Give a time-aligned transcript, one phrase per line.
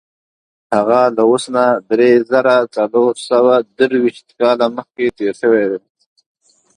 [0.75, 5.79] هغه له اوس نه دری زره څلور سوه درویشت کاله مخکې تېر شوی دی.